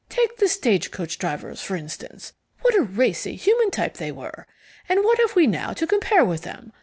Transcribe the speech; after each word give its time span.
Take 0.09 0.37
the 0.37 0.47
stagecoach 0.47 1.19
drivers, 1.19 1.61
for 1.61 1.75
instance. 1.75 2.33
What 2.63 2.73
a 2.73 2.81
racy, 2.81 3.35
human 3.35 3.69
type 3.69 3.97
they 3.97 4.11
were! 4.11 4.47
And 4.89 5.03
what 5.03 5.19
have 5.19 5.35
we 5.35 5.45
now 5.45 5.73
to 5.73 5.85
compare 5.85 6.25
with 6.25 6.41
them? 6.41 6.73